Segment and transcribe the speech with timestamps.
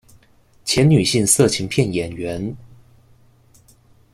[0.65, 2.57] 前女性色情片演员。